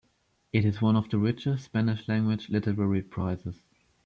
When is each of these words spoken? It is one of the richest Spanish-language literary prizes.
It 0.51 0.65
is 0.65 0.81
one 0.81 0.95
of 0.95 1.11
the 1.11 1.19
richest 1.19 1.65
Spanish-language 1.65 2.49
literary 2.49 3.03
prizes. 3.03 3.61